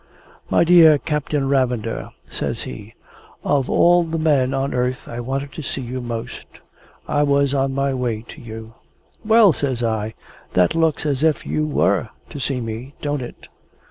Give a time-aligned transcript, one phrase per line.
[0.49, 2.95] "My dear Captain Ravender," says he.
[3.43, 6.47] "Of all the men on earth, I wanted to see you most.
[7.07, 8.73] I was on my way to you."
[9.23, 10.15] "Well!" says I.
[10.53, 13.45] "That looks as if you were to see me, don't it?"